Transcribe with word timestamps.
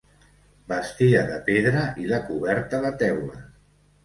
Bastida 0.71 1.19
de 1.27 1.35
pedra 1.49 1.83
i 2.05 2.09
la 2.13 2.21
coberta 2.31 2.81
de 2.89 2.93
teules. 3.05 3.47